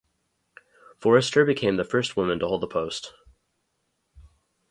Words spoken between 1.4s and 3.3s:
became the first woman to hold the post.